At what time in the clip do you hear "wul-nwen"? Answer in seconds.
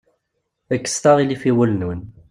1.55-2.01